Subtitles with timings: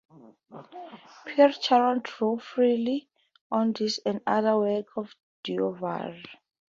[1.27, 3.07] Pierre Charron drew freely
[3.51, 6.19] on these and other works of Du Vair.